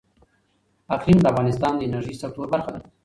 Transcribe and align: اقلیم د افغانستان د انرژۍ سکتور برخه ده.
اقلیم 0.95 1.19
د 1.21 1.25
افغانستان 1.33 1.73
د 1.75 1.81
انرژۍ 1.87 2.15
سکتور 2.21 2.47
برخه 2.53 2.69
ده. 2.75 2.81